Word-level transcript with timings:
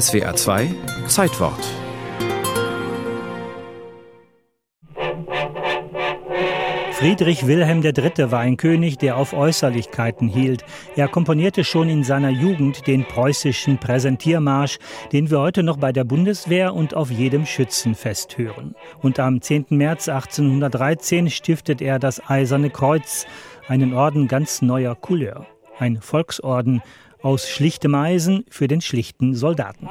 SWA 0.00 0.34
2 0.34 0.74
Zeitwort 1.06 1.64
Friedrich 6.92 7.46
Wilhelm 7.46 7.80
III. 7.84 8.32
war 8.32 8.40
ein 8.40 8.56
König, 8.56 8.98
der 8.98 9.16
auf 9.16 9.34
Äußerlichkeiten 9.34 10.26
hielt. 10.26 10.64
Er 10.96 11.06
komponierte 11.06 11.62
schon 11.62 11.88
in 11.88 12.02
seiner 12.02 12.30
Jugend 12.30 12.88
den 12.88 13.04
preußischen 13.04 13.78
Präsentiermarsch, 13.78 14.78
den 15.12 15.30
wir 15.30 15.38
heute 15.38 15.62
noch 15.62 15.76
bei 15.76 15.92
der 15.92 16.02
Bundeswehr 16.02 16.74
und 16.74 16.94
auf 16.94 17.12
jedem 17.12 17.46
Schützenfest 17.46 18.36
hören. 18.36 18.74
Und 19.00 19.20
am 19.20 19.40
10. 19.40 19.66
März 19.68 20.08
1813 20.08 21.30
stiftet 21.30 21.80
er 21.80 22.00
das 22.00 22.20
Eiserne 22.28 22.70
Kreuz, 22.70 23.26
einen 23.68 23.94
Orden 23.94 24.26
ganz 24.26 24.60
neuer 24.60 24.96
Couleur. 24.96 25.46
Ein 25.78 26.00
Volksorden 26.00 26.82
aus 27.24 27.48
schlichtem 27.48 27.94
Eisen 27.94 28.44
für 28.50 28.68
den 28.68 28.80
schlichten 28.80 29.34
Soldaten. 29.34 29.88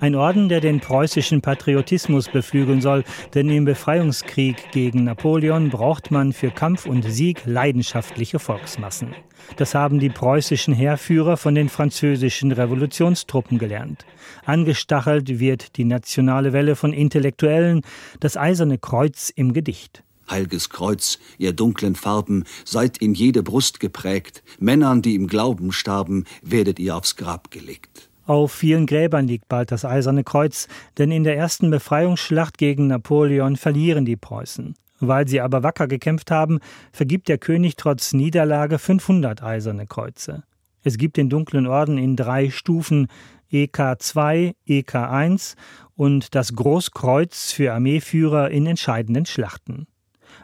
Ein 0.00 0.14
Orden, 0.14 0.48
der 0.48 0.62
den 0.62 0.80
preußischen 0.80 1.42
Patriotismus 1.42 2.28
beflügeln 2.28 2.80
soll, 2.80 3.04
denn 3.34 3.50
im 3.50 3.66
Befreiungskrieg 3.66 4.70
gegen 4.72 5.04
Napoleon 5.04 5.68
braucht 5.68 6.10
man 6.10 6.32
für 6.32 6.50
Kampf 6.50 6.86
und 6.86 7.02
Sieg 7.02 7.42
leidenschaftliche 7.44 8.38
Volksmassen. 8.38 9.14
Das 9.56 9.74
haben 9.74 9.98
die 9.98 10.08
preußischen 10.08 10.72
Heerführer 10.72 11.36
von 11.36 11.54
den 11.54 11.68
französischen 11.68 12.50
Revolutionstruppen 12.50 13.58
gelernt. 13.58 14.06
Angestachelt 14.46 15.38
wird 15.38 15.76
die 15.76 15.84
nationale 15.84 16.54
Welle 16.54 16.76
von 16.76 16.94
Intellektuellen, 16.94 17.82
das 18.20 18.38
eiserne 18.38 18.78
Kreuz 18.78 19.28
im 19.28 19.52
Gedicht. 19.52 20.02
Heilges 20.30 20.70
Kreuz, 20.70 21.18
ihr 21.38 21.52
dunklen 21.52 21.94
Farben, 21.94 22.44
seid 22.64 22.98
in 22.98 23.14
jede 23.14 23.42
Brust 23.42 23.80
geprägt, 23.80 24.42
Männern, 24.58 25.02
die 25.02 25.14
im 25.14 25.26
Glauben 25.26 25.72
starben, 25.72 26.24
werdet 26.42 26.78
ihr 26.78 26.96
aufs 26.96 27.16
Grab 27.16 27.50
gelegt. 27.50 28.10
Auf 28.26 28.52
vielen 28.52 28.86
Gräbern 28.86 29.26
liegt 29.26 29.48
bald 29.48 29.72
das 29.72 29.84
Eiserne 29.84 30.22
Kreuz, 30.22 30.68
denn 30.98 31.10
in 31.10 31.24
der 31.24 31.36
ersten 31.36 31.70
Befreiungsschlacht 31.70 32.58
gegen 32.58 32.86
Napoleon 32.86 33.56
verlieren 33.56 34.04
die 34.04 34.16
Preußen. 34.16 34.74
Weil 35.00 35.26
sie 35.26 35.40
aber 35.40 35.62
wacker 35.62 35.88
gekämpft 35.88 36.30
haben, 36.30 36.60
vergibt 36.92 37.28
der 37.28 37.38
König 37.38 37.76
trotz 37.76 38.12
Niederlage 38.12 38.78
500 38.78 39.42
Eiserne 39.42 39.86
Kreuze. 39.86 40.44
Es 40.82 40.96
gibt 40.96 41.16
den 41.16 41.28
dunklen 41.28 41.66
Orden 41.66 41.98
in 41.98 42.16
drei 42.16 42.50
Stufen 42.50 43.08
EK2, 43.50 44.54
EK1 44.68 45.56
und 45.96 46.34
das 46.34 46.54
Großkreuz 46.54 47.52
für 47.52 47.72
Armeeführer 47.72 48.50
in 48.50 48.66
entscheidenden 48.66 49.26
Schlachten. 49.26 49.86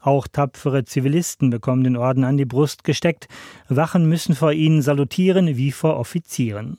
Auch 0.00 0.26
tapfere 0.26 0.84
Zivilisten 0.84 1.50
bekommen 1.50 1.84
den 1.84 1.96
Orden 1.96 2.24
an 2.24 2.36
die 2.36 2.44
Brust 2.44 2.84
gesteckt. 2.84 3.28
Wachen 3.68 4.08
müssen 4.08 4.34
vor 4.34 4.52
ihnen 4.52 4.82
salutieren 4.82 5.56
wie 5.56 5.72
vor 5.72 5.96
Offizieren. 5.96 6.78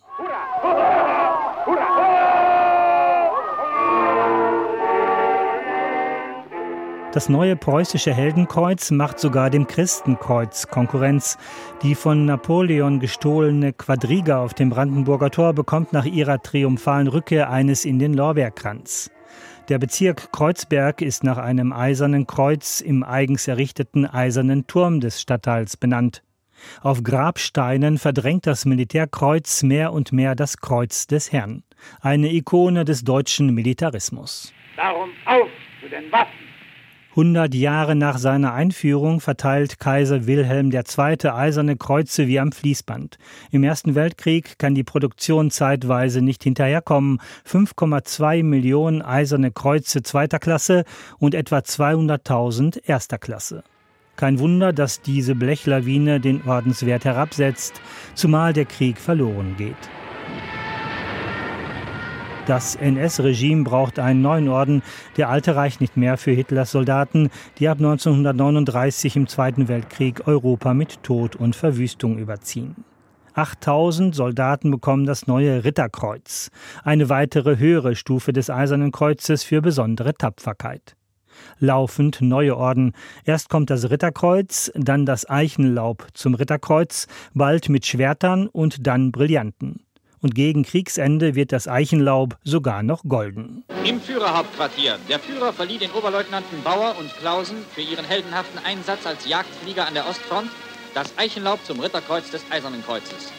Das 7.14 7.30
neue 7.30 7.56
preußische 7.56 8.12
Heldenkreuz 8.12 8.90
macht 8.90 9.20
sogar 9.20 9.52
dem 9.52 9.68
Christenkreuz 9.68 10.70
Konkurrenz. 10.70 11.38
Die 11.84 11.94
von 11.94 12.26
Napoleon 12.26 13.00
gestohlene 13.00 13.72
Quadriga 13.72 14.40
auf 14.40 14.56
dem 14.56 14.72
Brandenburger 14.72 15.30
Tor 15.30 15.54
bekommt 15.54 15.94
nach 15.94 16.06
ihrer 16.06 16.42
triumphalen 16.42 17.08
Rückkehr 17.08 17.52
eines 17.52 17.86
in 17.86 18.00
den 18.00 18.16
Lorbeerkranz. 18.16 19.12
Der 19.70 19.80
Bezirk 19.80 20.34
Kreuzberg 20.34 21.02
ist 21.02 21.24
nach 21.24 21.38
einem 21.38 21.72
eisernen 21.72 22.28
Kreuz 22.28 22.82
im 22.82 23.02
eigens 23.02 23.48
errichteten 23.48 24.06
eisernen 24.06 24.68
Turm 24.68 25.00
des 25.00 25.22
Stadtteils 25.22 25.78
benannt. 25.78 26.22
Auf 26.82 27.02
Grabsteinen 27.02 27.98
verdrängt 27.98 28.46
das 28.46 28.66
Militärkreuz 28.66 29.64
mehr 29.64 29.94
und 29.94 30.12
mehr 30.12 30.36
das 30.36 30.58
Kreuz 30.58 31.08
des 31.08 31.32
Herrn, 31.32 31.64
eine 32.02 32.34
Ikone 32.34 32.84
des 32.84 33.06
deutschen 33.06 33.54
Militarismus. 33.56 34.54
Darum 34.76 35.12
auf 35.26 35.48
zu 35.82 35.88
den 35.88 36.12
Waffen! 36.12 36.43
100 37.16 37.54
Jahre 37.54 37.94
nach 37.94 38.18
seiner 38.18 38.56
Einführung 38.56 39.20
verteilt 39.20 39.78
Kaiser 39.78 40.26
Wilhelm 40.26 40.72
II. 40.72 41.30
eiserne 41.30 41.78
Kreuze 41.78 42.26
wie 42.26 42.40
am 42.40 42.52
Fließband. 42.52 43.20
Im 43.52 43.64
Ersten 43.64 43.94
Weltkrieg 43.94 44.58
kann 44.58 44.74
die 44.74 44.84
Produktion 44.84 45.52
zeitweise 45.52 46.24
nicht 46.24 46.42
hinterherkommen. 46.42 47.22
5,2 47.48 48.44
Millionen 48.44 49.04
eiserne 49.04 49.52
Kreuze 49.52 50.02
zweiter 50.02 50.40
Klasse 50.40 50.86
und 51.20 51.36
etwa 51.36 51.60
200.000 51.60 52.82
erster 52.84 53.20
Klasse. 53.20 53.64
Kein 54.16 54.40
Wunder, 54.40 54.74
dass 54.74 55.02
diese 55.04 55.36
Blechlawine 55.36 56.20
den 56.20 56.42
Ordenswert 56.48 57.06
herabsetzt, 57.06 57.80
zumal 58.16 58.54
der 58.54 58.66
Krieg 58.66 58.98
verloren 58.98 59.54
geht. 59.56 59.78
Das 62.46 62.76
NS-Regime 62.76 63.64
braucht 63.64 64.00
einen 64.00 64.22
neuen 64.22 64.50
Orden. 64.50 64.84
Der 65.16 65.30
alte 65.30 65.56
reicht 65.56 65.80
nicht 65.80 65.96
mehr 65.96 66.18
für 66.18 66.32
Hitlers 66.32 66.72
Soldaten, 66.72 67.30
die 67.58 67.70
ab 67.70 67.78
1939 67.78 69.16
im 69.16 69.28
Zweiten 69.28 69.70
Weltkrieg 69.70 70.28
Europa 70.28 70.74
mit 70.74 71.02
Tod 71.04 71.38
und 71.38 71.56
Verwüstung 71.56 72.18
überziehen. 72.18 72.84
8000 73.34 74.14
Soldaten 74.14 74.72
bekommen 74.72 75.06
das 75.06 75.26
neue 75.26 75.64
Ritterkreuz, 75.64 76.52
eine 76.84 77.08
weitere 77.08 77.58
höhere 77.58 77.96
Stufe 77.96 78.34
des 78.34 78.50
Eisernen 78.50 78.92
Kreuzes 78.92 79.46
für 79.46 79.62
besondere 79.62 80.14
Tapferkeit. 80.14 80.98
Laufend 81.60 82.22
neue 82.22 82.58
Orden. 82.58 82.92
Erst 83.24 83.50
kommt 83.50 83.70
das 83.70 83.90
Ritterkreuz, 83.90 84.70
dann 84.76 85.06
das 85.06 85.30
Eichenlaub 85.30 86.08
zum 86.14 86.36
Ritterkreuz, 86.36 87.08
bald 87.34 87.70
mit 87.70 87.86
Schwertern 87.86 88.48
und 88.48 88.86
dann 88.86 89.14
Brillanten 89.14 89.83
und 90.24 90.34
gegen 90.34 90.64
Kriegsende 90.64 91.36
wird 91.36 91.52
das 91.52 91.68
Eichenlaub 91.68 92.38
sogar 92.44 92.82
noch 92.82 93.04
golden. 93.04 93.64
Im 93.84 94.00
Führerhauptquartier. 94.00 94.98
Der 95.10 95.20
Führer 95.20 95.52
verlieh 95.54 95.78
den 95.78 95.92
Oberleutnanten 95.92 96.64
Bauer 96.64 96.96
und 96.98 97.14
Klausen 97.18 97.58
für 97.76 97.82
ihren 97.82 98.06
heldenhaften 98.06 98.60
Einsatz 98.66 99.06
als 99.06 99.28
Jagdflieger 99.28 99.86
an 99.86 99.94
der 99.94 100.08
Ostfront 100.08 100.50
das 100.96 101.14
Eichenlaub 101.18 101.60
zum 101.66 101.80
Ritterkreuz 101.80 102.32
des 102.32 102.44
Eisernen 102.50 102.84
Kreuzes. 102.84 103.32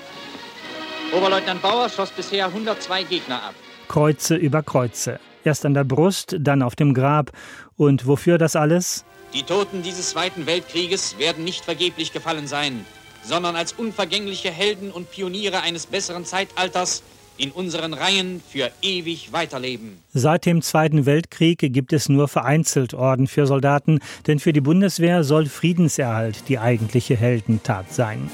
Oberleutnant 1.16 1.62
Bauer 1.62 1.88
schoss 1.88 2.10
bisher 2.10 2.46
102 2.46 3.04
Gegner 3.04 3.36
ab. 3.36 3.54
Kreuze 3.88 4.36
über 4.36 4.62
Kreuze. 4.62 5.20
Erst 5.42 5.64
an 5.64 5.74
der 5.74 5.84
Brust, 5.84 6.36
dann 6.38 6.62
auf 6.62 6.74
dem 6.74 6.94
Grab. 6.94 7.30
Und 7.76 8.06
wofür 8.06 8.38
das 8.38 8.56
alles? 8.56 9.04
Die 9.32 9.42
Toten 9.42 9.82
dieses 9.82 10.10
Zweiten 10.10 10.46
Weltkrieges 10.46 11.18
werden 11.18 11.44
nicht 11.44 11.64
vergeblich 11.64 12.12
gefallen 12.12 12.46
sein 12.46 12.84
sondern 13.24 13.56
als 13.56 13.72
unvergängliche 13.72 14.50
Helden 14.50 14.90
und 14.90 15.10
Pioniere 15.10 15.62
eines 15.62 15.86
besseren 15.86 16.24
Zeitalters 16.24 17.02
in 17.36 17.50
unseren 17.50 17.94
Reihen 17.94 18.40
für 18.48 18.70
ewig 18.80 19.32
weiterleben. 19.32 19.98
Seit 20.12 20.46
dem 20.46 20.62
Zweiten 20.62 21.04
Weltkrieg 21.04 21.58
gibt 21.58 21.92
es 21.92 22.08
nur 22.08 22.28
vereinzelt 22.28 22.94
Orden 22.94 23.26
für 23.26 23.46
Soldaten, 23.46 23.98
denn 24.26 24.38
für 24.38 24.52
die 24.52 24.60
Bundeswehr 24.60 25.24
soll 25.24 25.46
Friedenserhalt 25.46 26.48
die 26.48 26.58
eigentliche 26.58 27.16
Heldentat 27.16 27.92
sein. 27.92 28.30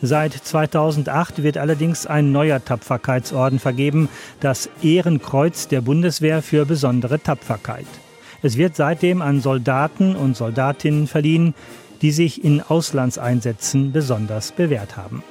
Seit 0.00 0.32
2008 0.32 1.42
wird 1.42 1.58
allerdings 1.58 2.06
ein 2.06 2.30
neuer 2.30 2.64
Tapferkeitsorden 2.64 3.58
vergeben, 3.58 4.08
das 4.38 4.70
Ehrenkreuz 4.80 5.66
der 5.66 5.80
Bundeswehr 5.80 6.40
für 6.40 6.64
besondere 6.64 7.20
Tapferkeit. 7.20 7.86
Es 8.40 8.56
wird 8.56 8.76
seitdem 8.76 9.20
an 9.20 9.40
Soldaten 9.40 10.14
und 10.14 10.36
Soldatinnen 10.36 11.08
verliehen, 11.08 11.54
die 12.02 12.12
sich 12.12 12.44
in 12.44 12.60
Auslandseinsätzen 12.60 13.92
besonders 13.92 14.52
bewährt 14.52 14.96
haben. 14.96 15.22